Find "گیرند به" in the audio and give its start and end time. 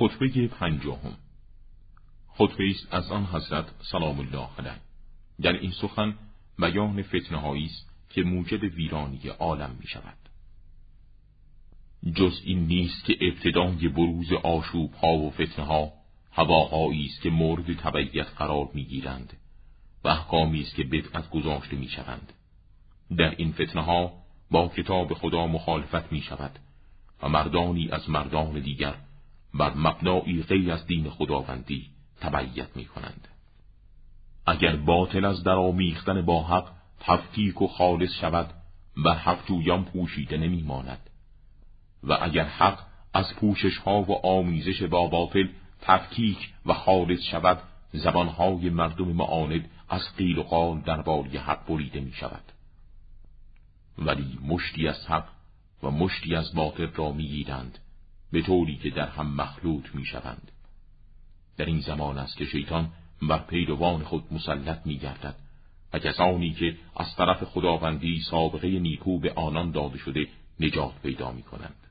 57.28-58.42